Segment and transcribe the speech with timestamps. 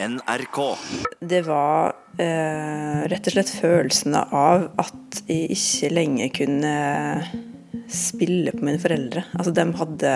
[0.00, 0.76] NRK.
[1.20, 6.74] Det var eh, rett og slett følelsene av at jeg ikke lenger kunne
[7.90, 9.24] spille på mine foreldre.
[9.34, 10.12] Altså, de hadde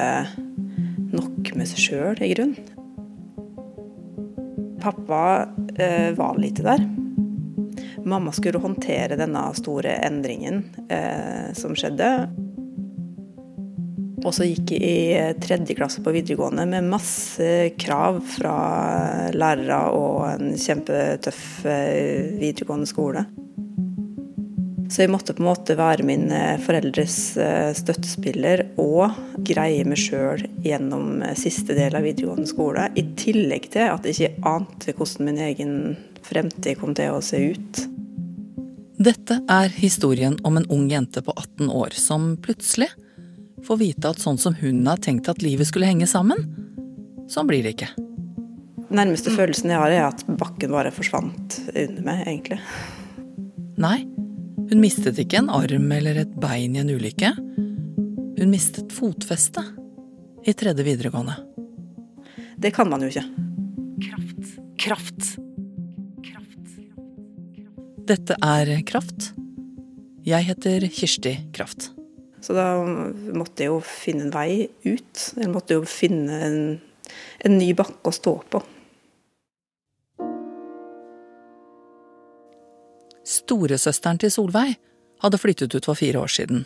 [1.13, 2.71] nok med seg sjøl, i grunnen.
[4.83, 5.25] Pappa
[5.75, 6.87] eh, var lite der.
[8.07, 10.63] Mamma skulle håndtere denne store endringen
[10.95, 12.13] eh, som skjedde.
[14.23, 17.47] Og så gikk jeg i tredje klasse på videregående med masse
[17.81, 18.57] krav fra
[19.35, 23.25] lærere og en kjempetøff eh, videregående skole.
[24.93, 29.99] Så jeg måtte på en måte være min eh, foreldres eh, støttespiller og greie meg
[29.99, 32.91] sjøl gjennom siste del av videregående skole.
[32.95, 35.75] I tillegg til at jeg ikke ante hvordan min egen
[36.23, 37.87] fremtid kom til å se ut.
[39.03, 42.93] Dette er historien om en ung jente på 18 år som plutselig
[43.67, 46.41] får vite at sånn som hun har tenkt at livet skulle henge sammen,
[47.31, 47.93] sånn blir det ikke.
[48.93, 52.59] Nærmeste følelsen jeg har, er at bakken bare forsvant under meg, egentlig.
[53.81, 54.03] Nei,
[54.69, 57.33] hun mistet ikke en arm eller et bein i en ulykke.
[58.39, 59.73] Hun mistet fotfestet
[60.45, 61.39] i tredje videregående.
[62.63, 63.25] Det kan man jo ikke.
[64.03, 64.53] Kraft.
[64.83, 65.33] Kraft.
[66.27, 66.77] Kraft.
[68.11, 69.33] Dette er Kraft.
[70.27, 71.91] Jeg heter Kirsti Kraft.
[72.43, 75.25] Så da måtte jeg jo finne en vei ut.
[75.37, 76.61] Eller måtte jo finne en,
[77.47, 78.63] en ny bakke å stå på.
[83.23, 84.75] Storesøsteren til Solveig
[85.23, 86.65] hadde flyttet ut for fire år siden.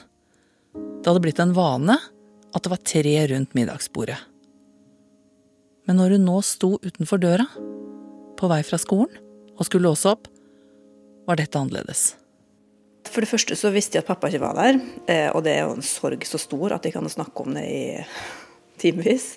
[0.73, 1.99] Det hadde blitt en vane
[2.57, 4.17] at det var tre rundt middagsbordet.
[5.87, 7.47] Men når hun nå sto utenfor døra,
[8.37, 9.13] på vei fra skolen,
[9.57, 10.27] og skulle låse opp,
[11.29, 12.15] var dette annerledes.
[13.11, 14.79] For det første så visste jeg at pappa ikke var der,
[15.11, 17.65] eh, og det er jo en sorg så stor at jeg kan snakke om det
[17.67, 17.83] i
[18.81, 19.35] timevis.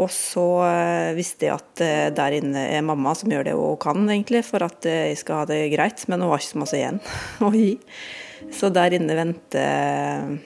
[0.00, 3.80] Og så eh, visste jeg at eh, der inne er mamma som gjør det hun
[3.80, 6.80] kan egentlig for at jeg skal ha det greit, men hun har ikke så masse
[6.80, 7.00] igjen
[7.46, 7.72] å gi.
[8.52, 10.36] Så der inne venter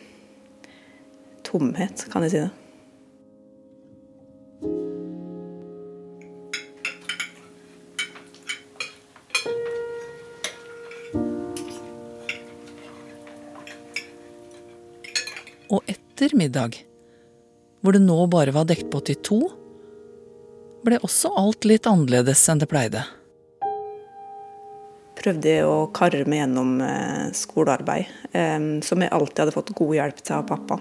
[1.46, 2.59] tomhet, kan jeg si det.
[16.20, 16.76] Etter middag,
[17.80, 19.38] hvor det nå bare var dekt på til to,
[20.84, 23.06] ble også alt litt annerledes enn det pleide.
[25.16, 30.20] Prøvde å karre meg gjennom eh, skolearbeid, eh, som jeg alltid hadde fått god hjelp
[30.20, 30.80] til av pappa.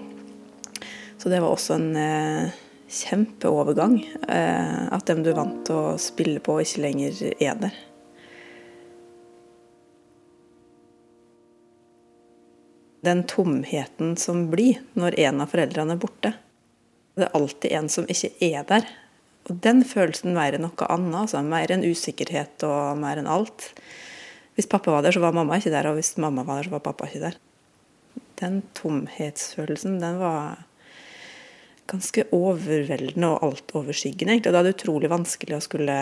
[1.20, 2.60] Så det var også en eh,
[3.00, 3.96] kjempeovergang.
[4.28, 7.84] At dem du er vant til å spille på, ikke lenger er der.
[13.06, 16.32] Den tomheten som blir når en av foreldrene er borte.
[17.16, 18.88] Det er alltid en som ikke er der.
[19.48, 23.70] Og den følelsen mer enn noe annet, altså mer enn usikkerhet og mer enn alt.
[24.56, 26.76] Hvis pappa var der, så var mamma ikke der, og hvis mamma var der, så
[26.76, 27.38] var pappa ikke der.
[28.40, 30.66] Den tomhetsfølelsen, den var
[31.90, 34.52] ganske overveldende og altoverskyggende, egentlig.
[34.52, 35.96] Og da er det utrolig vanskelig å skulle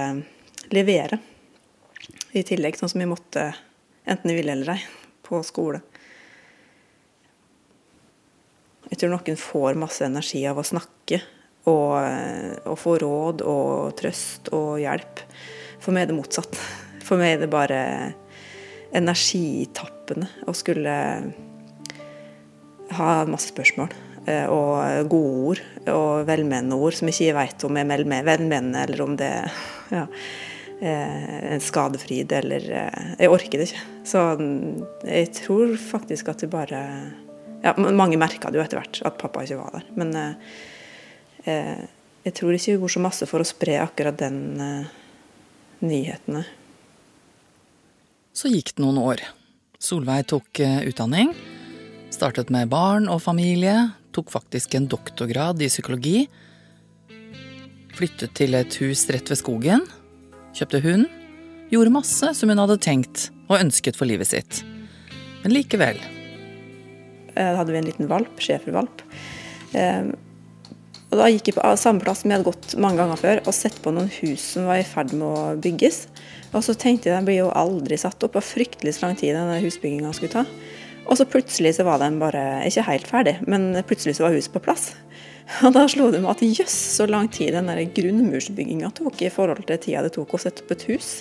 [0.74, 1.20] levere
[2.36, 3.46] i tillegg, sånn som vi måtte,
[4.08, 4.82] enten vi ville eller ei,
[5.24, 5.80] på skole.
[8.88, 11.20] Jeg tror noen får masse energi av å snakke
[11.68, 11.96] og,
[12.64, 15.24] og få råd og trøst og hjelp.
[15.82, 16.58] For meg er det motsatt.
[17.04, 17.82] For meg er det bare
[18.96, 20.94] energitappende å skulle
[22.96, 23.90] ha masse spørsmål
[24.28, 25.62] eh, og gode ord
[25.92, 27.90] og velmenende ord som ikke jeg vet om er
[28.24, 29.58] velmenende, eller om det er
[29.92, 30.06] ja,
[30.80, 33.86] eh, en skadefryd, eller eh, Jeg orker det ikke.
[34.08, 34.24] Så
[35.04, 36.82] jeg tror faktisk at det bare
[37.64, 39.86] ja, Mange merka det jo etter hvert, at pappa ikke var der.
[39.98, 40.56] Men eh,
[41.50, 41.86] eh,
[42.26, 44.90] jeg tror ikke hun går så masse for å spre akkurat den eh,
[45.86, 46.44] nyhetene.
[48.36, 49.22] Så gikk det noen år.
[49.82, 51.32] Solveig tok eh, utdanning.
[52.14, 53.90] Startet med barn og familie.
[54.14, 56.26] Tok faktisk en doktorgrad i psykologi.
[57.98, 59.86] Flyttet til et hus rett ved skogen.
[60.54, 61.08] Kjøpte hund.
[61.72, 64.62] Gjorde masse som hun hadde tenkt og ønsket for livet sitt.
[65.42, 65.98] Men likevel
[67.38, 69.04] da hadde vi en liten valp, schæfervalp.
[69.78, 70.14] Ehm,
[71.08, 73.56] og da gikk jeg på samme plass som jeg hadde gått mange ganger før, og
[73.56, 76.02] sett på noen hus som var i ferd med å bygges.
[76.52, 79.36] Og så tenkte jeg den blir jo aldri satt opp, og fryktelig så lang tid
[79.36, 80.44] denne husbygginga skulle ta.
[81.08, 84.52] Og så plutselig så var den bare ikke helt ferdig, men plutselig så var huset
[84.52, 84.90] på plass.
[85.64, 89.64] Og da slo det meg at jøss, så lang tid den grunnmursbygginga tok i forhold
[89.64, 91.12] til tida det tok å sette opp et hus.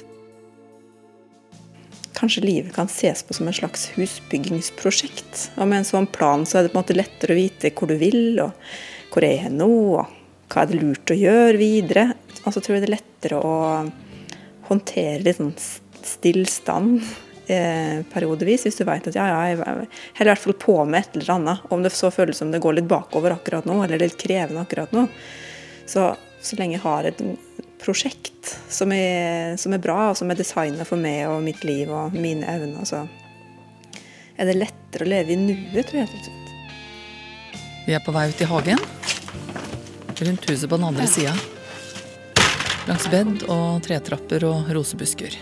[2.18, 5.52] Kanskje livet kan ses på som en slags husbyggingsprosjekt.
[5.58, 7.92] Og med en sånn plan så er det på en måte lettere å vite hvor
[7.92, 8.56] du vil, og
[9.14, 9.70] hvor er jeg nå,
[10.00, 12.08] og hva er det lurt å gjøre videre.
[12.44, 13.56] Og så tror jeg det er lettere å
[14.72, 15.54] håndtere litt sånn
[16.08, 17.04] stillstand
[17.52, 21.04] eh, periodevis, hvis du vet at ja, ja, jeg holder i hvert fall på med
[21.04, 21.68] et eller annet.
[21.70, 24.96] Om det så føles som det går litt bakover akkurat nå, eller litt krevende akkurat
[24.96, 25.06] nå.
[25.88, 26.10] Så,
[26.42, 27.22] så lenge jeg har et
[27.82, 31.92] prosjekt som er, som er bra, og som er designa for meg og mitt liv
[31.94, 33.04] og mine evner, så
[34.38, 36.34] er det lettere å leve i nuet, tror jeg.
[37.88, 38.82] Vi er på vei ut i hagen.
[40.18, 41.34] Rundt huset på den andre sida.
[42.88, 45.38] Langs bed og tretrapper og rosebusker.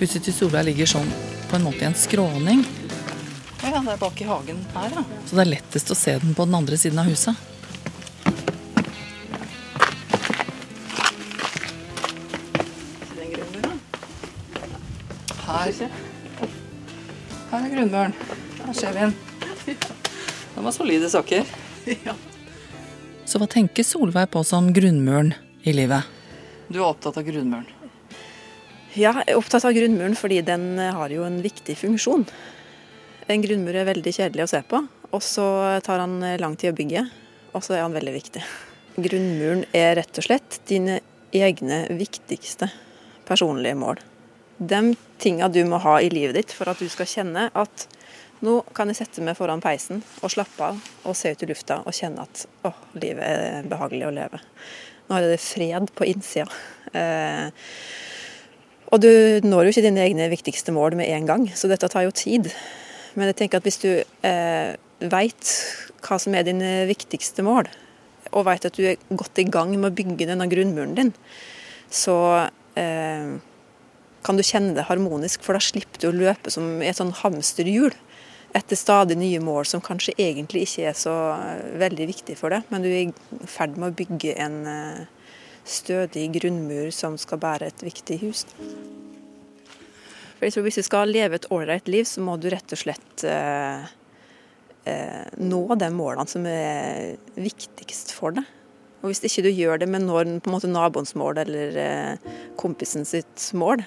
[0.00, 1.10] Huset til Solveig ligger sånn
[1.50, 2.64] på en måte i en skråning.
[3.62, 5.02] Ja, det er bak i hagen her, ja.
[5.28, 7.51] Så det er lettest å se den på den andre siden av huset.
[15.42, 15.72] Her.
[17.50, 18.14] Her er grunnmuren.
[18.62, 19.14] Her ser vi den.
[20.54, 21.44] Den var solide saker.
[22.06, 22.14] Ja.
[23.26, 25.32] Så hva tenker Solveig på som grunnmuren
[25.66, 26.06] i livet?
[26.68, 27.66] Du er opptatt av grunnmuren?
[28.94, 32.22] Ja, jeg er opptatt av grunnmuren fordi den har jo en viktig funksjon.
[33.26, 35.46] En grunnmur er veldig kjedelig å se på, og så
[35.82, 37.02] tar han lang tid å bygge,
[37.50, 38.44] og så er han veldig viktig.
[39.02, 41.00] Grunnmuren er rett og slett dine
[41.34, 42.70] egne viktigste
[43.28, 44.02] personlige mål.
[44.58, 44.82] De
[45.22, 47.86] tinga du må ha i livet ditt for at du skal kjenne at
[48.42, 51.78] nå kan jeg sette meg foran peisen og slappe av og se ut i lufta
[51.86, 54.40] og kjenne at å, livet er behagelig å leve.
[55.06, 56.48] Nå er det fred på innsida.
[56.92, 57.50] Eh,
[58.92, 59.12] og du
[59.46, 62.50] når jo ikke dine egne viktigste mål med en gang, så dette tar jo tid.
[63.14, 63.90] Men jeg tenker at hvis du
[64.26, 65.52] eh, veit
[66.02, 67.70] hva som er dine viktigste mål,
[68.32, 71.12] og veit at du er godt i gang med å bygge denne grunnmuren din,
[71.92, 72.16] så
[72.74, 77.12] kan du kjenne det harmonisk, for da slipper du å løpe som i et sånn
[77.22, 77.92] hamsterhjul
[78.56, 82.66] etter stadig nye mål som kanskje egentlig ikke er så eh, veldig viktig for deg,
[82.72, 85.30] men du er i ferd med å bygge en eh,
[85.68, 88.44] stødig grunnmur som skal bære et viktig hus.
[90.36, 92.80] For jeg tror Hvis du skal leve et ålreit liv, så må du rett og
[92.80, 93.84] slett eh,
[94.90, 98.48] eh, nå de målene som er viktigst for deg.
[99.02, 102.32] Og Hvis ikke du gjør det med når på en måte naboens mål eller eh,
[102.60, 103.82] kompisen sitt mål,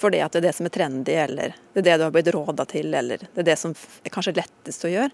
[0.00, 2.30] fordi at det er det som er trendy, eller det er det du har blitt
[2.34, 5.10] råda til, eller det er det som er kanskje lettest å gjøre,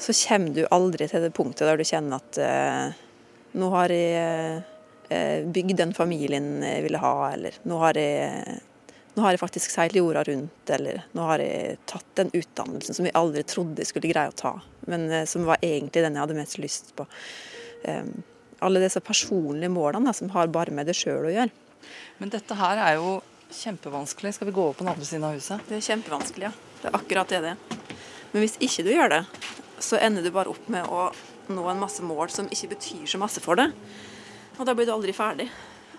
[0.00, 3.00] så kommer du aldri til det punktet der du kjenner at eh,
[3.60, 4.60] nå har jeg
[5.08, 8.60] eh, bygd den familien jeg ville ha, eller nå har jeg
[9.16, 13.08] nå har jeg faktisk seilt jorda rundt, eller nå har jeg tatt den utdannelsen som
[13.08, 14.54] jeg aldri trodde jeg skulle greie å ta,
[14.86, 17.08] men eh, som var egentlig den jeg hadde mest lyst på.
[17.88, 18.20] Um,
[18.64, 21.52] alle disse personlige målene da, som har bare med det sjøl å gjøre.
[22.20, 23.18] Men dette her er jo
[23.50, 24.34] kjempevanskelig.
[24.36, 25.64] Skal vi gå over på den andre siden av huset?
[25.68, 26.52] Det er kjempevanskelig, ja.
[26.80, 27.96] Det er akkurat det det er.
[28.30, 29.24] Men hvis ikke du gjør det,
[29.82, 31.08] så ender du bare opp med å
[31.50, 33.74] nå en masse mål som ikke betyr så masse for deg.
[34.58, 35.48] Og da blir du aldri ferdig.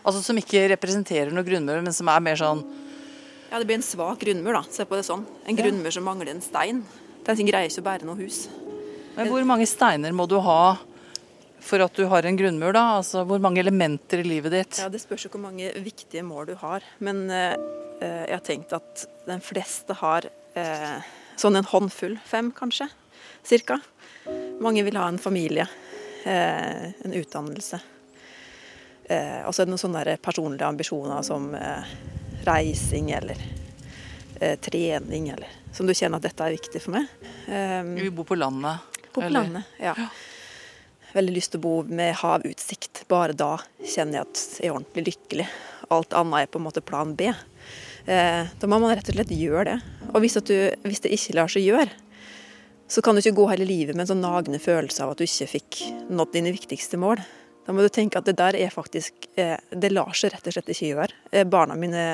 [0.02, 2.64] Altså Som ikke representerer noe grunnmur, men som er mer sånn
[3.52, 4.64] Ja, det blir en svak grunnmur, da.
[4.72, 5.26] Se på det sånn.
[5.46, 6.86] En grunnmur som mangler en stein.
[7.28, 8.46] Den greier ikke å bære noe hus.
[9.18, 10.78] Men hvor mange steiner må du ha
[11.62, 12.84] for at du har en grunnmur, da?
[12.98, 14.80] Altså Hvor mange elementer i livet ditt?
[14.82, 16.86] Ja, Det spørs jo hvor mange viktige mål du har.
[17.00, 17.54] Men eh,
[18.02, 20.26] eh jeg har tenkt at den fleste har
[20.58, 20.98] eh,
[21.38, 22.18] sånn en håndfull.
[22.26, 22.90] Fem, kanskje.
[23.44, 23.80] Cirka.
[24.62, 25.68] Mange vil ha en familie.
[26.24, 27.80] Eh, en utdannelse.
[29.06, 31.96] Eh, og så er det noen sånne personlige ambisjoner som eh,
[32.48, 33.50] reising eller
[34.66, 37.12] trening, eller som du kjenner at dette er viktig for meg.
[37.94, 38.88] Vi bor på landet.
[39.14, 39.94] På landet, ja
[41.16, 43.06] veldig lyst til å bo med havutsikt.
[43.12, 45.48] Bare da kjenner jeg at jeg er ordentlig lykkelig.
[45.92, 47.32] Alt annet er på en måte plan B.
[48.06, 49.78] Eh, da må man rett og slett gjøre det.
[50.12, 51.92] Og hvis, du, hvis, det ikke lar seg gjøre,
[52.92, 55.28] så kan du ikke gå hele livet med en sånn nagende følelse av at du
[55.28, 57.22] ikke fikk nådd dine viktigste mål.
[57.68, 60.56] Da må du tenke at det der er faktisk eh, Det lar seg rett og
[60.56, 61.22] slett ikke gjøre.
[61.32, 62.08] Eh, barna mine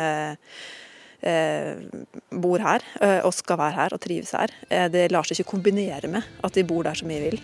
[2.37, 2.83] bor her
[3.25, 4.51] og skal være her og trives her.
[4.93, 7.39] Det lar seg ikke kombinere med at de bor der som jeg vil.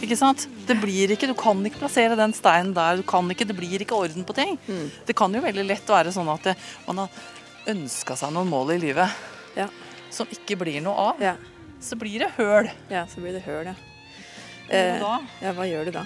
[0.00, 0.46] Ikke sant?
[0.66, 2.96] Det blir ikke, Du kan ikke plassere den steinen der.
[2.96, 4.58] du kan ikke, Det blir ikke orden på ting.
[4.66, 4.90] Mm.
[5.06, 7.08] Det kan jo veldig lett være sånn at det, man har
[7.68, 9.08] ønska seg noen mål i livet
[9.56, 9.68] ja.
[10.10, 11.20] som ikke blir noe av.
[11.20, 11.36] Ja.
[11.80, 12.70] Så blir det høl.
[12.88, 13.74] Ja, så blir det høl, ja.
[14.70, 16.04] Eh, ja, hva gjør du da?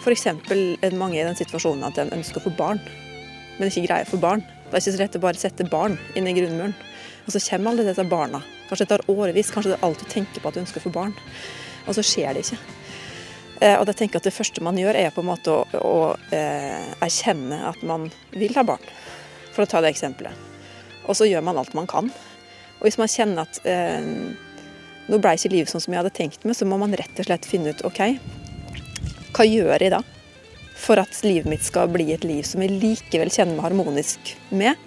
[0.00, 0.26] F.eks.
[0.26, 2.80] er mange i den situasjonen at de ønsker å få barn,
[3.58, 4.40] men ikke greier å få barn.
[4.40, 6.72] Det er ikke så lett å bare sette barn inn i grunnmuren.
[7.26, 8.40] Og så kommer alle disse barna.
[8.70, 10.94] Kanskje det tar årevis, kanskje det er alt du tenker på at du ønsker for
[10.94, 11.14] barn.
[11.90, 12.58] Og så skjer det ikke.
[13.60, 15.96] Eh, og jeg tenker at Det første man gjør, er på en måte å, å
[16.30, 18.84] eh, erkjenne at man vil ha barn.
[19.50, 20.46] For å ta det eksempelet.
[21.10, 22.12] Og så gjør man alt man kan.
[22.78, 24.06] Og hvis man kjenner at eh,
[25.10, 27.26] nå ble ikke livet sånn som jeg hadde tenkt meg, så må man rett og
[27.26, 28.00] slett finne ut OK,
[29.34, 30.00] hva gjør jeg da?
[30.80, 34.78] For at livet mitt skal bli et liv som jeg likevel kjenner meg harmonisk med.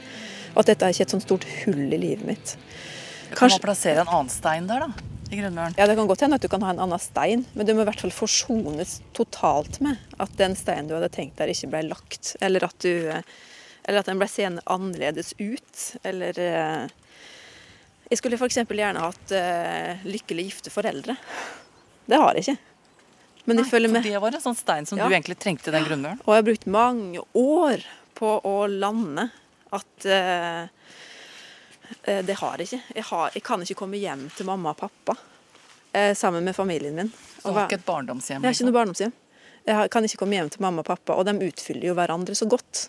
[0.54, 2.56] Og at dette er ikke et sånt stort hull i livet mitt.
[3.38, 5.10] Kan man plassere en annen stein der, da?
[5.34, 5.74] I grunnmuren?
[5.78, 7.84] Ja, Det kan godt hende at du kan ha en annen stein, men du må
[7.84, 11.86] i hvert fall forsones totalt med at den steinen du hadde tenkt der, ikke ble
[11.90, 12.36] lagt.
[12.44, 13.10] Eller at, du,
[13.86, 15.88] eller at den ble seende annerledes ut.
[16.04, 16.86] Eller eh,
[18.12, 18.62] Jeg skulle f.eks.
[18.70, 21.18] gjerne hatt uh, lykkelig gifte foreldre.
[22.06, 22.60] Det har jeg ikke.
[23.48, 24.06] Men de Nei, følger med.
[24.06, 25.08] Det var en sånn stein som ja.
[25.08, 26.22] du egentlig trengte i den grunnmuren?
[26.24, 27.84] Og jeg har brukt mange år
[28.16, 29.32] på å lande
[29.74, 30.70] at uh,
[32.04, 32.82] det har jeg ikke.
[32.96, 36.96] Jeg, har, jeg, kan ikke komme hjem til mamma og pappa uh, sammen med familien
[36.98, 37.12] min.
[37.12, 38.42] Så du har ikke et barndomshjem?
[38.42, 38.80] Jeg har ikke noe liksom?
[38.80, 39.14] barndomshjem.
[39.68, 42.48] Jeg kan ikke komme hjem til mamma og pappa, og de utfyller jo hverandre så
[42.52, 42.88] godt.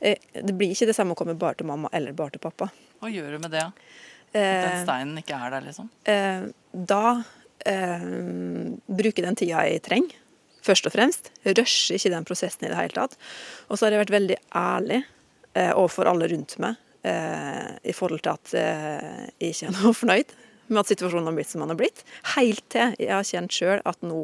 [0.00, 2.68] Det blir ikke det samme å komme bare til mamma eller bare til pappa.
[3.00, 3.62] Hva gjør du med det?
[4.34, 5.88] At den steinen ikke er der, liksom?
[6.92, 7.04] Da
[7.64, 8.00] eh,
[8.86, 10.16] bruker den tida jeg trenger,
[10.64, 11.30] først og fremst.
[11.46, 13.18] Rusher ikke den prosessen i det hele tatt.
[13.68, 15.00] Og så har jeg vært veldig ærlig
[15.54, 19.94] eh, overfor alle rundt meg eh, i forhold til at eh, jeg ikke er noe
[19.96, 20.34] fornøyd
[20.70, 22.04] med at situasjonen har blitt som den har blitt.
[22.34, 24.20] Helt til jeg har kjent sjøl at nå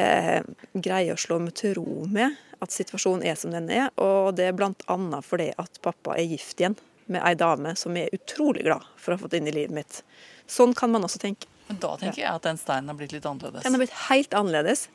[0.00, 0.40] eh,
[0.72, 3.90] greier å slå meg til ro med at situasjonen er som den er.
[4.00, 4.98] Og det er bl.a.
[5.24, 9.12] fordi at pappa er gift igjen med ei dame som jeg er utrolig glad for
[9.12, 10.02] å ha fått inn i livet mitt.
[10.48, 11.48] Sånn kan man også tenke.
[11.68, 13.64] Men da tenker jeg at den steinen har blitt litt annerledes.
[13.66, 14.86] Den har blitt helt annerledes.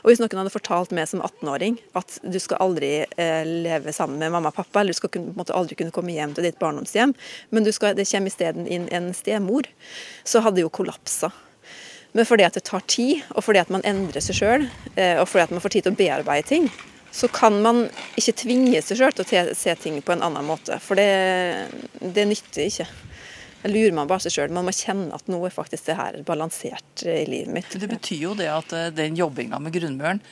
[0.00, 4.16] Og hvis noen hadde fortalt meg som 18-åring at du skal aldri eh, leve sammen
[4.22, 7.12] med mamma og pappa, eller du skal kunne, aldri kunne komme hjem til ditt barndomshjem,
[7.52, 9.68] men skal, det kommer isteden inn en stemor,
[10.24, 11.32] så hadde jo kollapsa.
[12.16, 15.28] Men fordi at det tar tid, og fordi at man endrer seg sjøl, eh, og
[15.28, 16.72] fordi at man får tid til å bearbeide ting,
[17.12, 17.84] så kan man
[18.16, 20.78] ikke tvinge seg sjøl til å se ting på en annen måte.
[20.80, 21.68] For det,
[22.00, 22.88] det nytter ikke.
[23.68, 24.54] Lurer man bare seg sjøl.
[24.54, 27.76] Man må kjenne at nå er faktisk det her balansert i livet mitt.
[27.78, 30.22] Det betyr jo det at eh, den jobbinga med grunnmuren,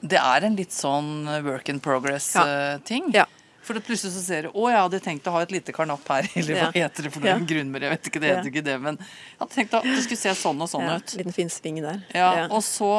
[0.00, 3.10] det er en litt sånn work in progress-ting.
[3.16, 3.24] Ja.
[3.24, 3.26] ja.
[3.68, 6.28] For plutselig så ser du å, jeg hadde tenkt å ha et lite karnapp her,
[6.38, 6.86] eller hva ja.
[6.86, 7.34] heter det for noe?
[7.34, 7.40] Ja.
[7.50, 10.20] Grunnmur, jeg vet ikke, det heter ikke det, men jeg hadde tenkt at det skulle
[10.22, 11.16] se sånn og sånn ja, ut.
[11.20, 12.00] Liten fin sving der.
[12.16, 12.92] Ja, Og så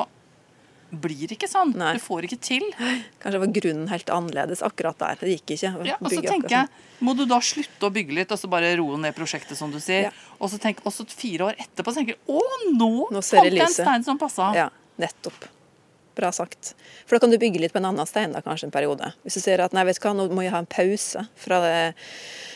[0.89, 1.73] blir ikke sånn.
[1.77, 1.93] Nei.
[1.97, 2.65] Du får ikke til.
[3.21, 5.19] Kanskje var grunnen helt annerledes akkurat der.
[5.21, 5.73] Det gikk ikke.
[5.87, 7.05] Ja, og så tenker jeg, sånn.
[7.05, 9.79] Må du da slutte å bygge litt, og så bare roe ned prosjektet, som du
[9.83, 10.09] sier.
[10.09, 10.33] Ja.
[10.39, 12.43] Og så tenk, også fire år etterpå tenker du å,
[12.73, 14.51] nå, nå fant jeg en stein som passa.
[14.57, 14.67] Ja,
[15.01, 15.47] nettopp.
[16.19, 16.73] Bra sagt.
[17.07, 19.13] For da kan du bygge litt på en annen stein da, kanskje en periode.
[19.23, 21.61] Hvis du ser at nei, vet du hva, nå må jeg ha en pause fra
[21.63, 21.75] det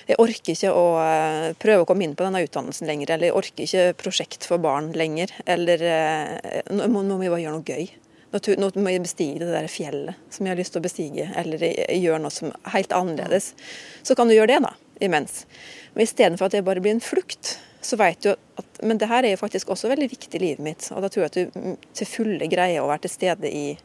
[0.04, 3.38] jeg orker ikke å eh, prøve å komme inn på denne utdannelsen lenger, eller jeg
[3.40, 7.88] orker ikke prosjekt for barn lenger, eller eh, nå må vi bare gjøre noe gøy.
[8.34, 11.62] Nå må jeg bestige det der fjellet som jeg har lyst til å bestige, eller
[11.62, 13.52] gjøre noe som er helt annerledes.
[14.02, 14.74] Så kan du gjøre det, da,
[15.06, 15.44] imens.
[15.94, 19.24] Men istedenfor at det bare blir en flukt, så vet du at Men det her
[19.24, 20.90] er jo faktisk også veldig viktig i livet mitt.
[20.92, 23.78] Og da tror jeg at du til fulle greier å være til stede i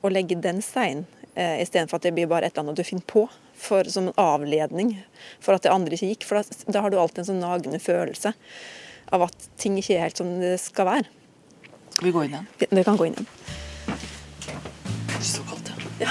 [0.00, 3.04] å legge den steinen, eh, istedenfor at det blir bare et eller annet du finner
[3.10, 4.94] på for, som en avledning
[5.40, 6.24] for at det andre ikke gikk.
[6.24, 8.32] For da, da har du alltid en sånn nagende følelse
[9.12, 11.14] av at ting ikke er helt som det skal være.
[11.96, 12.50] Skal vi gå inn igjen?
[12.70, 13.64] Det kan gå inn igjen.
[15.98, 16.08] Ja.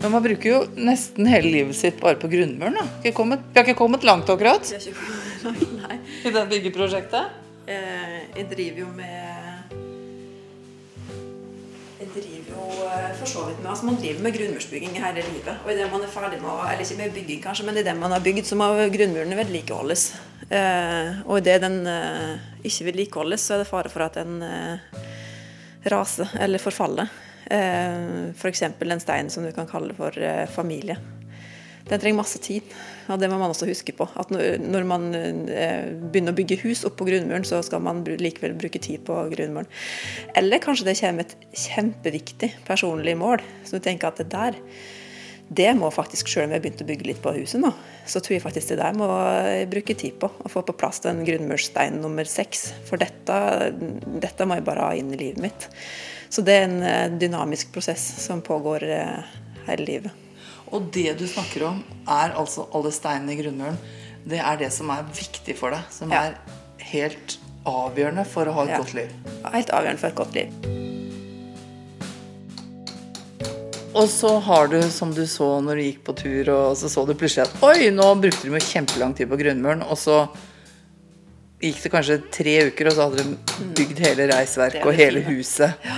[0.00, 2.74] Men man bruker jo nesten hele livet sitt bare på grunnmuren.
[2.74, 2.86] da.
[3.04, 4.66] Vi har ikke kommet langt, akkurat?
[5.44, 6.00] Nei.
[6.24, 7.38] I det byggeprosjektet?
[7.70, 9.49] Eh, jeg driver jo med
[12.14, 15.52] driver jo eh, for så vidt med altså Man driver med grunnmursbygging hele livet.
[15.64, 18.14] Og idet man er ferdig med Eller ikke med bygging, kanskje, men i det man
[18.14, 20.04] har bygd, så må grunnmurene vedlikeholdes.
[20.50, 25.00] Eh, og idet den eh, ikke vedlikeholdes, så er det fare for at den eh,
[25.90, 27.08] raser eller forfaller.
[27.50, 28.66] Eh, F.eks.
[28.78, 30.98] For en stein som du kan kalle for eh, familie.
[31.90, 32.66] Den trenger masse tid.
[33.10, 34.06] og Det må man også huske på.
[34.20, 38.82] At når man eh, begynner å bygge hus oppå grunnmuren, så skal man likevel bruke
[38.82, 39.68] tid på grunnmuren.
[40.38, 44.58] Eller kanskje det kommer et kjempeviktig personlig mål, så du tenker at det der
[45.50, 47.72] det må faktisk, selv om jeg har begynt å bygge litt på huset nå,
[48.06, 49.08] så tror jeg faktisk det der må
[49.72, 50.30] bruke tid på.
[50.30, 52.68] Å få på plass den grunnmurstein nummer seks.
[52.86, 53.40] For dette,
[54.22, 55.66] dette må jeg bare ha inn i livet mitt.
[56.30, 60.19] Så det er en eh, dynamisk prosess som pågår eh, hele livet.
[60.70, 63.78] Og det du snakker om, er altså alle steinene i grunnmuren.
[64.30, 65.86] Det er det som er viktig for deg.
[65.94, 66.28] Som ja.
[66.30, 68.82] er helt avgjørende for å ha et ja.
[68.82, 69.16] godt liv.
[69.50, 70.78] Helt avgjørende for et godt liv.
[73.90, 77.02] Og så har du, som du så når du gikk på tur, og så så
[77.08, 80.22] du plutselig at Oi, nå brukte du jo kjempelang tid på grunnmuren, og så
[81.60, 85.24] gikk det kanskje tre uker, og så hadde de bygd hele reisverket er og hele
[85.26, 85.90] huset.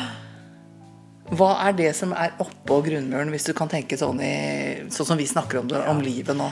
[1.33, 5.21] Hva er det som er oppå grunnmuren, hvis du kan tenke sånn, i, sånn som
[5.21, 6.51] vi snakker om det, om livet nå?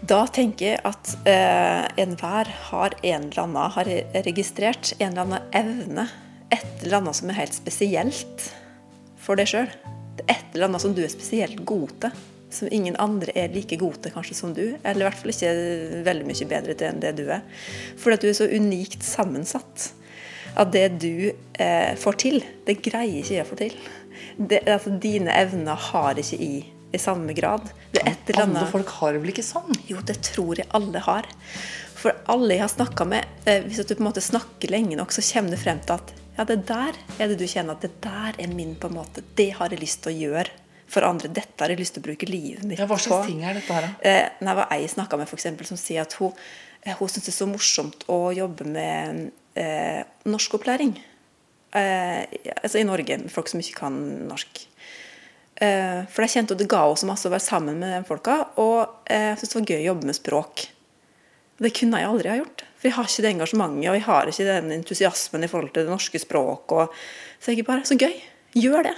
[0.00, 3.88] Da tenker jeg at eh, enhver har en eller annen har
[4.26, 6.06] registrert en eller annen evne.
[6.52, 8.50] Et eller annet som er helt spesielt
[9.20, 9.70] for deg sjøl.
[10.26, 12.26] Et eller annet som du er spesielt god til.
[12.50, 14.64] Som ingen andre er like gode til kanskje som du.
[14.82, 15.54] Eller i hvert fall ikke
[16.08, 17.44] veldig mye bedre til enn det du er.
[18.00, 19.90] Fordi at du er så unikt sammensatt.
[20.58, 23.76] At det du eh, får til, det greier ikke jeg å få til.
[24.36, 26.52] Det, altså, dine evner har ikke i
[26.92, 27.68] i samme grad.
[28.00, 29.76] Alle annet folk har vel ikke sånn?
[29.86, 31.28] jo, det tror jeg alle har.
[32.00, 35.12] For alle jeg har snakka med, eh, hvis du på en måte snakker lenge nok,
[35.12, 37.92] så kommer det frem til at ja, det der er det du kjenner at det
[38.02, 40.48] der er min på en måte, Det har jeg lyst til å gjøre
[40.90, 41.28] for andre.
[41.28, 43.04] Dette har jeg lyst til å bruke livet mitt Ja, hva på.
[43.04, 43.92] slags ting er dette her, da?
[44.00, 46.32] Eh, jeg var ei snakka med eksempel, som sier at hun,
[46.82, 50.96] eh, hun syns det er så morsomt å jobbe med eh, norskopplæring.
[51.76, 52.24] Eh,
[52.62, 53.98] altså i Norge, folk som ikke kan
[54.28, 54.64] norsk.
[55.60, 58.38] Eh, for jeg kjente at det ga også masse å være sammen med de folka,
[58.62, 60.64] og eh, jeg syntes det var gøy å jobbe med språk.
[61.58, 64.06] Og Det kunne jeg aldri ha gjort, for jeg har ikke det engasjementet og jeg
[64.06, 66.72] har ikke den entusiasmen i forhold til det norske språket.
[66.72, 67.04] Og,
[67.40, 68.16] så jeg bare så gøy.
[68.56, 68.96] Gjør det.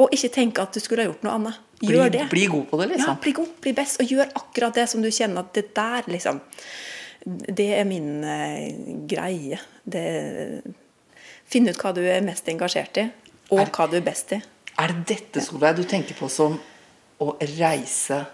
[0.00, 1.60] Og ikke tenk at du skulle ha gjort noe annet.
[1.84, 2.24] Gjør Bli, det.
[2.32, 3.12] bli god på det, liksom.
[3.12, 6.08] Ja, bli god, bli best, og gjør akkurat det som du kjenner at det der,
[6.08, 6.40] liksom
[7.26, 8.76] Det er min eh,
[9.10, 9.58] greie.
[9.84, 10.02] Det,
[11.46, 13.06] Finn ut hva du er mest engasjert i,
[13.50, 14.42] og Er- hva du er best i.
[14.78, 16.58] Er det dette, Solveig, du tenker på som
[17.20, 18.26] å reise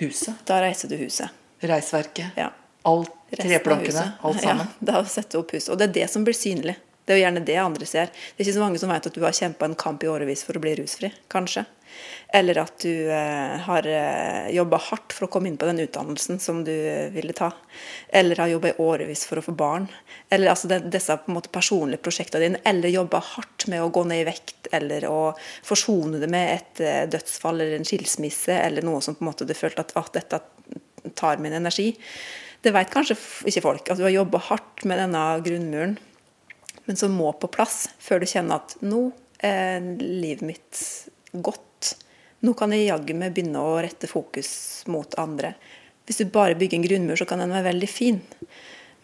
[0.00, 0.34] huset?
[0.46, 1.28] Da reiser du huset.
[1.62, 2.32] Reisverket?
[2.36, 2.50] Ja.
[2.84, 4.12] Alt, treplankene?
[4.22, 4.66] Alt sammen?
[4.80, 5.70] Ja, da setter du opp huset.
[5.72, 6.74] Og det er det som blir synlig.
[7.04, 8.06] Det er jo gjerne det andre ser.
[8.06, 10.42] Det er ikke så mange som vet at du har kjempa en kamp i årevis
[10.44, 11.64] for å bli rusfri, kanskje.
[12.34, 16.40] Eller at du eh, har eh, jobba hardt for å komme inn på den utdannelsen
[16.42, 16.74] som du
[17.14, 17.50] ville ta.
[18.08, 19.86] Eller har jobba i årevis for å få barn.
[20.32, 22.62] Eller altså det, disse måte personlige prosjektene dine.
[22.66, 25.20] Eller jobba hardt med å gå ned i vekt, eller å
[25.66, 29.48] forsone det med et eh, dødsfall eller en skilsmisse, eller noe som på en måte
[29.48, 30.42] du følte at at dette
[31.14, 31.92] tar min energi.
[32.64, 33.16] Det vet kanskje
[33.50, 35.98] ikke folk, at du har jobba hardt med denne grunnmuren,
[36.86, 39.10] men som må på plass før du kjenner at nå
[39.44, 40.82] er livet mitt
[41.32, 41.60] godt.
[42.44, 44.50] Nå kan jeg jaggu meg begynne å rette fokus
[44.92, 45.54] mot andre.
[46.04, 48.18] Hvis du bare bygger en grunnmur, så kan den være veldig fin.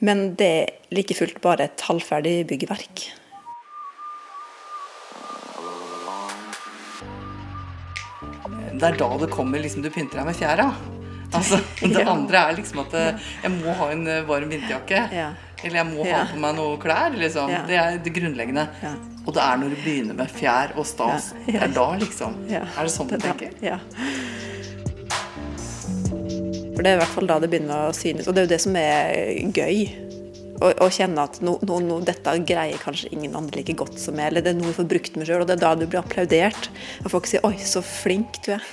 [0.04, 3.06] Men det er like fullt bare et halvferdig byggverk.
[8.80, 10.70] Det er da det kommer liksom Du pynter deg med fjæra.
[11.30, 12.10] Altså, det Ja.
[12.10, 14.98] andre er liksom at eh, jeg må ha en eh, varm vinterjakke.
[15.14, 15.28] Ja.
[15.62, 17.14] Eller jeg må ha på meg noe klær.
[17.14, 17.52] liksom.
[17.54, 17.60] Ja.
[17.68, 18.64] Det er det grunnleggende.
[19.30, 19.30] Ja.
[19.30, 21.30] Og det er når du begynner med fjær og stas.
[21.46, 21.60] Ja.
[21.60, 22.36] Det er da, liksom.
[22.50, 22.64] Ja.
[22.74, 23.52] Er det sånn du tenker?
[23.62, 23.78] Ja.
[26.74, 28.26] For det er i hvert fall da det begynner å synes.
[28.26, 29.80] Og det er jo det som er gøy.
[30.60, 34.18] Å, å kjenne at no, no, no, dette greier kanskje ingen andre like godt som
[34.18, 34.32] meg.
[34.32, 35.44] Eller det er noe jeg får brukt meg sjøl.
[35.44, 36.70] Og det er da du blir applaudert.
[37.04, 38.70] Og folk sier 'oi, så flink du er'.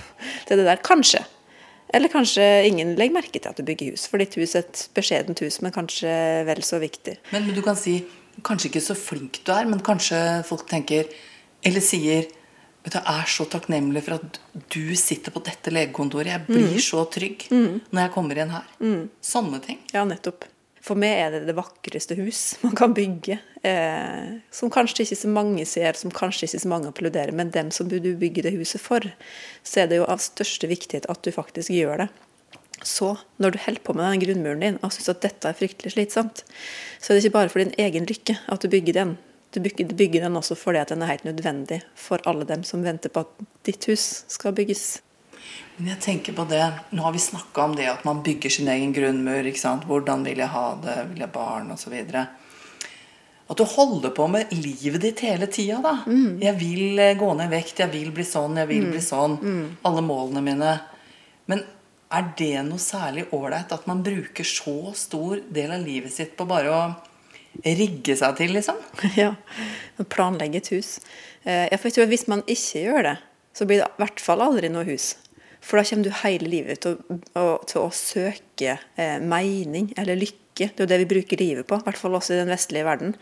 [0.48, 0.82] Det er det der.
[0.88, 1.22] Kanskje.
[1.94, 4.10] Eller kanskje ingen legger merke til at du bygger hus.
[4.10, 6.12] For ditt hus er et beskjedent hus, men kanskje
[6.48, 7.20] vel så viktig.
[7.32, 8.02] Men, men du kan si
[8.44, 11.08] kanskje ikke så flink du er, men kanskje folk tenker
[11.66, 12.28] Eller sier
[12.84, 14.38] Vet du, Jeg er så takknemlig for at
[14.72, 16.28] du sitter på dette legekontoret.
[16.32, 16.80] Jeg blir Mm.
[16.80, 18.64] så trygg når jeg kommer inn her.
[19.22, 19.80] Sånne ting.
[19.92, 20.46] Ja, nettopp.
[20.82, 23.40] For meg er det det vakreste hus man kan bygge.
[23.62, 27.34] Eh, som kanskje ikke så mange ser, som kanskje ikke så mange applauderer.
[27.36, 29.02] Men dem som du bygger det huset for,
[29.68, 32.10] så er det jo av største viktighet at du faktisk gjør det.
[32.86, 35.96] Så når du holder på med den grunnmuren din og syns at dette er fryktelig
[35.96, 36.44] slitsomt,
[37.02, 39.18] så er det ikke bare for din egen lykke at du bygger den.
[39.56, 42.84] Du bygger, bygger den også fordi at den er helt nødvendig for alle dem som
[42.86, 45.00] venter på at ditt hus skal bygges.
[45.78, 46.62] Men jeg tenker på det,
[46.92, 49.46] Nå har vi snakka om det at man bygger sin egen grunnmur.
[49.46, 49.86] ikke sant?
[49.88, 50.98] Hvordan vil jeg ha det?
[51.14, 51.72] Vil jeg barn?
[51.72, 52.26] Og så videre.
[53.48, 55.80] At du holder på med livet ditt hele tida.
[55.82, 55.94] da.
[56.44, 59.38] Jeg vil eh, gå ned i vekt, jeg vil bli sånn, jeg vil bli sånn.
[59.88, 60.74] Alle målene mine.
[61.48, 61.64] Men
[62.14, 66.48] er det noe særlig ålreit at man bruker så stor del av livet sitt på
[66.48, 66.82] bare å
[67.66, 68.80] rigge seg til, liksom?
[69.18, 69.34] Ja,
[70.14, 70.98] planlegge et hus.
[71.44, 73.16] Eh, Jeg tror at Hvis man ikke gjør det,
[73.58, 75.16] så blir det i hvert fall aldri noe hus.
[75.60, 77.00] For da kommer du hele livet til
[77.36, 80.44] å, til å søke eh, mening eller lykke.
[80.66, 82.88] Det er jo det vi bruker livet på, i hvert fall også i den vestlige
[82.88, 83.14] verden.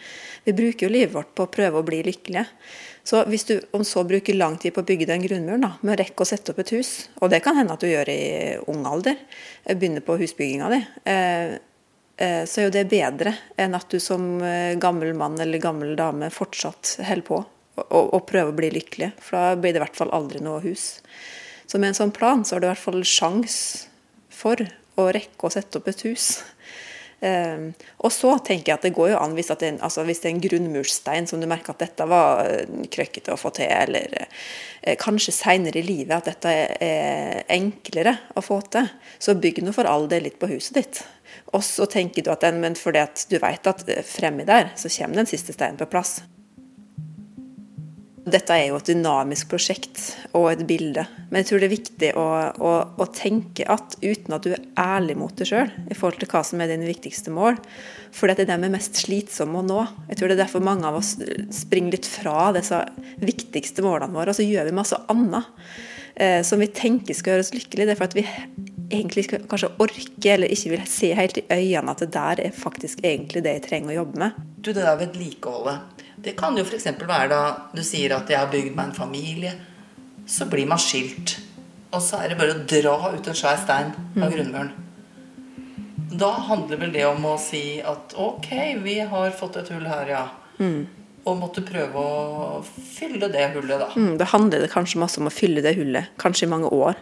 [0.45, 2.45] Vi bruker jo livet vårt på å prøve å bli lykkelige.
[3.05, 5.99] Så hvis du om så bruker lang tid på å bygge den grunnmuren, da, med
[6.01, 8.21] rekke å sette opp et hus, og det kan hende at du gjør i
[8.71, 9.19] ung alder,
[9.63, 10.79] eh, begynner på husbygginga di,
[11.11, 11.57] eh,
[12.17, 14.39] eh, så er jo det bedre enn at du som
[14.81, 17.43] gammel mann eller gammel dame fortsatt holder på
[17.83, 19.11] og, og prøver å bli lykkelig.
[19.19, 21.01] For da blir det i hvert fall aldri noe hus.
[21.67, 23.57] Så med en sånn plan så har du i hvert fall sjans
[24.33, 24.57] for
[24.95, 26.39] å rekke å sette opp et hus.
[27.23, 30.19] Eh, og så tenker jeg at det går jo an hvis, det, er, altså hvis
[30.21, 33.71] det er en grunnmurstein som du merker at dette var eh, krøkkete å få til,
[33.71, 39.63] eller eh, kanskje seinere i livet at dette er enklere å få til, så bygg
[39.63, 41.03] nå for all del litt på huset ditt.
[41.55, 44.91] Og så tenker du at den, men fordi at du vet at fremme der så
[44.99, 46.19] kommer den siste steinen på plass.
[48.25, 49.99] Dette er jo et dynamisk prosjekt
[50.33, 51.03] og et bilde.
[51.29, 52.25] Men jeg tror det er viktig å,
[52.57, 56.31] å, å tenke at uten at du er ærlig mot deg sjøl i forhold til
[56.31, 57.59] hva som er dine viktigste mål,
[58.15, 59.81] for det er dem er mest slitsomme å nå.
[60.09, 61.13] Jeg tror det er derfor mange av oss
[61.53, 62.81] springer litt fra disse
[63.21, 65.51] viktigste målene våre, og så gjør vi masse annet
[66.15, 67.91] eh, som vi tenker skal gjøre oss lykkelige.
[67.91, 68.25] Det er for at vi
[68.89, 72.57] egentlig skal kanskje orke eller ikke vil se helt i øynene at det der er
[72.57, 74.41] faktisk egentlig det jeg trenger å jobbe med.
[74.57, 75.94] Du, det der vedlikeholdet
[76.25, 76.87] det kan jo f.eks.
[76.97, 77.41] være da
[77.75, 79.53] du sier at 'jeg har bygd meg en familie'.
[80.25, 81.37] Så blir man skilt.
[81.93, 84.31] Og så er det bare å dra ut en svær stein av mm.
[84.33, 84.71] grunnmuren.
[86.17, 90.07] Da handler vel det om å si at 'ok, vi har fått et hull her,
[90.09, 90.29] ja'.
[90.59, 90.87] Mm.
[91.25, 93.89] Og måtte prøve å fylle det hullet, da.
[93.95, 96.09] Mm, da handler det kanskje masse om å fylle det hullet.
[96.17, 96.95] Kanskje i mange år.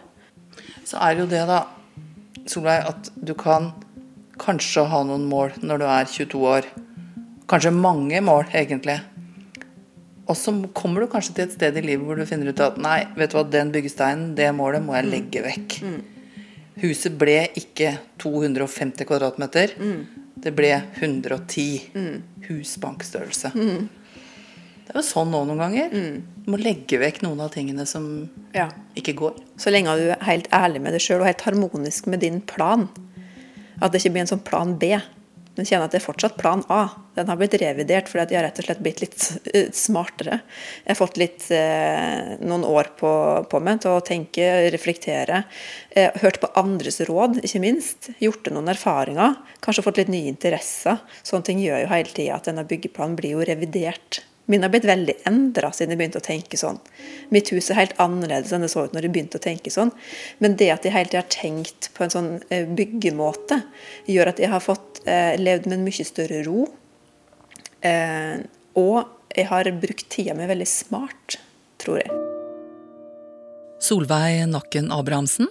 [0.84, 1.66] Så er det jo det, da,
[2.46, 3.72] Solveig, at du kan
[4.38, 6.68] kanskje ha noen mål når du er 22 år.
[7.48, 9.00] Kanskje mange mål, egentlig.
[10.24, 12.78] Og så kommer du kanskje til et sted i livet hvor du finner ut at
[12.80, 15.10] nei, vet du hva, den byggesteinen, det målet, må jeg mm.
[15.12, 15.78] legge vekk.
[15.84, 15.98] Mm.
[16.82, 19.76] Huset ble ikke 250 kvadratmeter.
[19.78, 20.24] Mm.
[20.44, 21.66] Det ble 110.
[21.94, 22.16] Mm.
[22.48, 23.52] Husbankstørrelse.
[23.54, 23.86] Mm.
[24.84, 25.92] Det er jo sånn nå noen ganger.
[25.92, 26.16] Mm.
[26.44, 28.08] Du må legge vekk noen av tingene som
[28.56, 28.66] ja.
[28.98, 29.38] ikke går.
[29.60, 32.88] Så lenge du er helt ærlig med deg sjøl og helt harmonisk med din plan.
[33.80, 34.92] At det ikke blir en sånn plan B.
[35.54, 36.80] Men kjenner at det er fortsatt plan A.
[37.14, 40.40] Den har blitt revidert fordi at jeg har rett og slett blitt litt eh, smartere.
[40.82, 43.12] Jeg har fått litt, eh, noen år på,
[43.50, 45.44] på, meg til å tenke, reflektere.
[45.94, 48.10] Eh, hørt på andres råd, ikke minst.
[48.24, 49.38] Gjort noen erfaringer.
[49.64, 50.98] Kanskje fått litt nye interesser.
[51.22, 54.84] Sånne ting gjør jo hele tida at denne byggeplanen blir jo revidert Min har blitt
[54.84, 56.76] veldig endra siden jeg begynte å tenke sånn.
[57.32, 59.92] Mitt hus er helt annerledes enn det så ut når jeg begynte å tenke sånn.
[60.44, 63.62] Men det at jeg hele tida har tenkt på en sånn eh, byggemåte,
[64.10, 66.66] gjør at jeg har fått eh, levd med en mye større ro.
[67.84, 68.36] Eh,
[68.80, 68.98] og
[69.34, 71.38] jeg har brukt tida mi veldig smart,
[71.80, 72.20] tror jeg.
[73.84, 75.48] Solveig Nakken Abrahamsen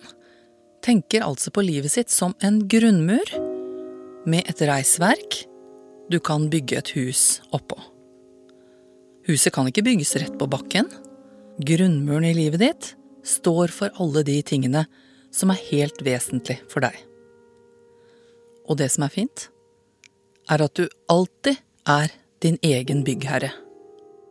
[0.86, 3.34] tenker altså på livet sitt som en grunnmur
[4.30, 5.44] med et reisverk
[6.12, 7.93] du kan bygge et hus oppå.
[9.24, 10.90] Huset kan ikke bygges rett på bakken.
[11.64, 12.90] Grunnmuren i livet ditt
[13.24, 14.84] står for alle de tingene
[15.34, 16.96] som er helt vesentlig for deg.
[18.68, 19.48] Og det som er fint,
[20.52, 22.12] er at du alltid er
[22.44, 23.54] din egen byggherre.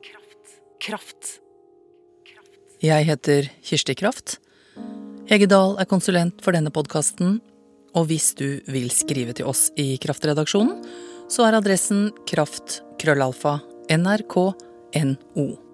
[0.05, 0.59] Kraft.
[0.85, 1.31] Kraft.
[2.85, 4.37] Jeg heter Kirsti Kraft.
[5.31, 7.39] Hege Dahl er konsulent for denne podkasten,
[7.97, 10.83] og hvis du vil skrive til oss i Kraftredaksjonen,
[11.33, 13.55] så er adressen kraftkrøllalfa.nrk.no krøllalfa
[13.93, 15.72] nrk.no NO.